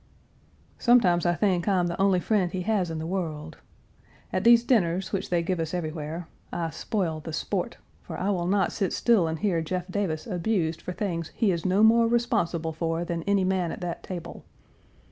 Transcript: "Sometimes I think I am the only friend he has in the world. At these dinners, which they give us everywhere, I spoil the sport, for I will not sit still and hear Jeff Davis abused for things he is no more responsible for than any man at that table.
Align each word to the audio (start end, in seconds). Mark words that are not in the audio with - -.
"Sometimes 0.79 1.27
I 1.27 1.35
think 1.35 1.67
I 1.67 1.77
am 1.77 1.85
the 1.85 2.01
only 2.01 2.19
friend 2.19 2.51
he 2.51 2.63
has 2.63 2.89
in 2.89 2.97
the 2.97 3.05
world. 3.05 3.57
At 4.33 4.43
these 4.43 4.63
dinners, 4.63 5.13
which 5.13 5.29
they 5.29 5.43
give 5.43 5.59
us 5.59 5.75
everywhere, 5.75 6.27
I 6.51 6.71
spoil 6.71 7.19
the 7.19 7.31
sport, 7.33 7.77
for 8.01 8.17
I 8.19 8.31
will 8.31 8.47
not 8.47 8.71
sit 8.71 8.93
still 8.93 9.27
and 9.27 9.37
hear 9.37 9.61
Jeff 9.61 9.85
Davis 9.91 10.25
abused 10.25 10.81
for 10.81 10.91
things 10.91 11.27
he 11.35 11.51
is 11.51 11.67
no 11.67 11.83
more 11.83 12.07
responsible 12.07 12.73
for 12.73 13.05
than 13.05 13.21
any 13.27 13.43
man 13.43 13.71
at 13.71 13.81
that 13.81 14.01
table. 14.01 14.43